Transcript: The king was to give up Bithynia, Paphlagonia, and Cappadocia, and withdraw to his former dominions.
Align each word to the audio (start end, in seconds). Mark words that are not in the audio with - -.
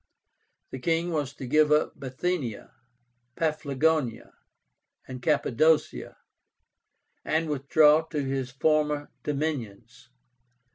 The 0.71 0.79
king 0.79 1.11
was 1.11 1.31
to 1.35 1.45
give 1.45 1.71
up 1.71 1.99
Bithynia, 1.99 2.73
Paphlagonia, 3.35 4.33
and 5.07 5.21
Cappadocia, 5.21 6.17
and 7.23 7.47
withdraw 7.47 8.01
to 8.05 8.23
his 8.23 8.49
former 8.49 9.11
dominions. 9.21 10.09